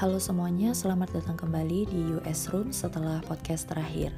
[0.00, 4.16] Halo semuanya, selamat datang kembali di US Room setelah podcast terakhir.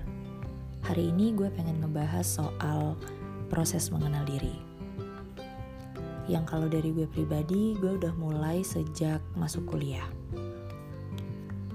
[0.86, 2.95] Hari ini gue pengen ngebahas soal
[3.50, 4.54] proses mengenal diri.
[6.30, 10.07] Yang kalau dari gue pribadi, gue udah mulai sejak masuk kuliah.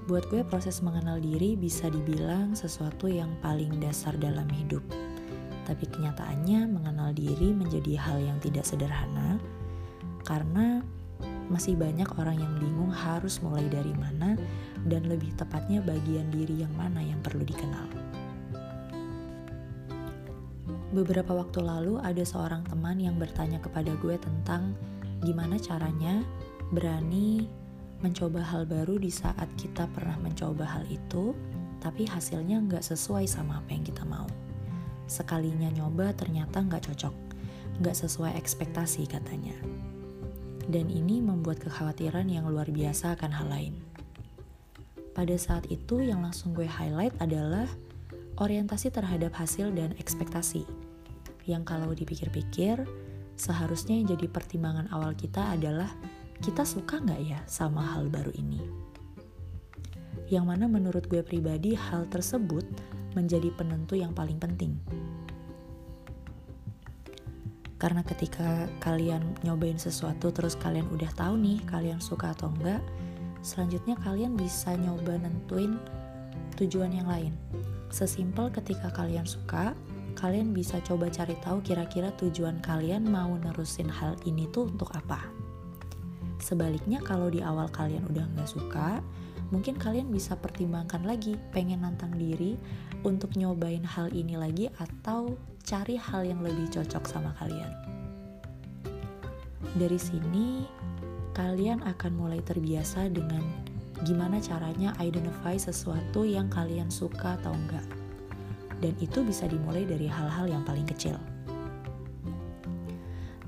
[0.08, 4.88] Buat gue proses mengenal diri bisa dibilang sesuatu yang paling dasar dalam hidup.
[5.68, 9.36] Tapi kenyataannya mengenal diri menjadi hal yang tidak sederhana
[10.24, 10.80] karena
[11.48, 14.36] masih banyak orang yang bingung harus mulai dari mana
[14.84, 17.88] dan lebih tepatnya bagian diri yang mana yang perlu dikenal.
[20.92, 24.72] Beberapa waktu lalu ada seorang teman yang bertanya kepada gue tentang
[25.20, 26.24] gimana caranya
[26.72, 27.44] berani
[28.00, 31.36] mencoba hal baru di saat kita pernah mencoba hal itu,
[31.82, 34.28] tapi hasilnya nggak sesuai sama apa yang kita mau.
[35.08, 37.14] Sekalinya nyoba ternyata nggak cocok,
[37.84, 39.56] nggak sesuai ekspektasi katanya
[40.68, 43.74] dan ini membuat kekhawatiran yang luar biasa akan hal lain.
[45.16, 47.66] Pada saat itu yang langsung gue highlight adalah
[48.38, 50.62] orientasi terhadap hasil dan ekspektasi.
[51.48, 52.84] Yang kalau dipikir-pikir,
[53.34, 55.90] seharusnya yang jadi pertimbangan awal kita adalah
[56.38, 58.62] kita suka nggak ya sama hal baru ini.
[60.28, 62.68] Yang mana menurut gue pribadi hal tersebut
[63.16, 64.76] menjadi penentu yang paling penting
[67.78, 72.82] karena ketika kalian nyobain sesuatu terus kalian udah tahu nih kalian suka atau enggak,
[73.40, 75.78] selanjutnya kalian bisa nyoba nentuin
[76.58, 77.32] tujuan yang lain.
[77.88, 79.78] Sesimpel ketika kalian suka,
[80.18, 85.22] kalian bisa coba cari tahu kira-kira tujuan kalian mau nerusin hal ini tuh untuk apa.
[86.42, 88.98] Sebaliknya kalau di awal kalian udah nggak suka,
[89.54, 92.58] mungkin kalian bisa pertimbangkan lagi pengen nantang diri
[93.06, 95.38] untuk nyobain hal ini lagi atau
[95.68, 97.68] cari hal yang lebih cocok sama kalian.
[99.76, 100.64] Dari sini,
[101.36, 103.44] kalian akan mulai terbiasa dengan
[104.08, 107.84] gimana caranya identify sesuatu yang kalian suka atau enggak.
[108.80, 111.20] Dan itu bisa dimulai dari hal-hal yang paling kecil.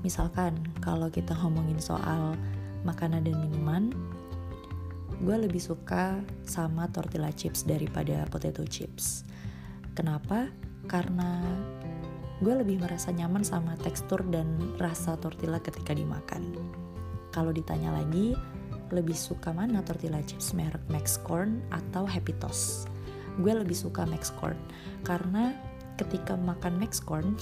[0.05, 2.37] Misalkan, kalau kita ngomongin soal
[2.85, 3.89] makanan dan minuman,
[5.25, 9.25] gue lebih suka sama tortilla chips daripada potato chips.
[9.97, 10.53] Kenapa?
[10.85, 11.41] Karena
[12.41, 14.49] gue lebih merasa nyaman sama tekstur dan
[14.81, 16.41] rasa tortilla ketika dimakan.
[17.29, 18.33] Kalau ditanya lagi,
[18.89, 22.89] lebih suka mana tortilla chips merek Max Corn atau Happy Toast?
[23.39, 24.57] Gue lebih suka Max Corn
[25.05, 25.53] karena
[26.01, 27.37] ketika makan Max Corn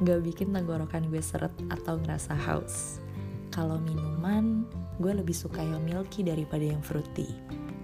[0.00, 2.98] gak bikin tenggorokan gue seret atau ngerasa haus.
[3.52, 4.64] Kalau minuman,
[4.96, 7.28] gue lebih suka yang milky daripada yang fruity.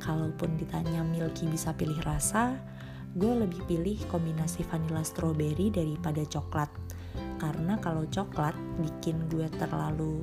[0.01, 2.57] Kalaupun ditanya milky bisa pilih rasa,
[3.17, 6.69] gue lebih pilih kombinasi vanilla strawberry daripada coklat.
[7.41, 8.53] Karena kalau coklat
[8.85, 10.21] bikin gue terlalu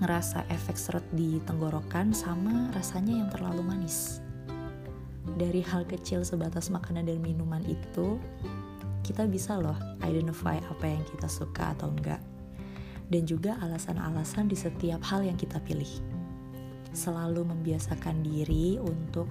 [0.00, 4.20] ngerasa efek seret di tenggorokan sama rasanya yang terlalu manis.
[5.40, 8.20] Dari hal kecil sebatas makanan dan minuman itu
[9.00, 12.20] kita bisa loh identify apa yang kita suka atau enggak.
[13.10, 15.90] Dan juga alasan-alasan di setiap hal yang kita pilih.
[16.92, 19.26] Selalu membiasakan diri untuk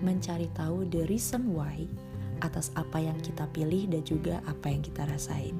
[0.00, 1.84] mencari tahu the reason why
[2.40, 5.56] atas apa yang kita pilih dan juga apa yang kita rasain.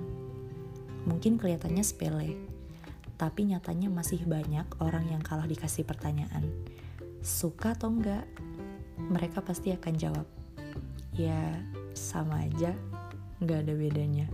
[1.04, 2.36] Mungkin kelihatannya sepele,
[3.20, 6.48] tapi nyatanya masih banyak orang yang kalah dikasih pertanyaan.
[7.20, 8.24] Suka atau enggak?
[8.96, 10.26] Mereka pasti akan jawab,
[11.16, 11.56] ya
[11.96, 12.72] sama aja,
[13.40, 14.26] nggak ada bedanya.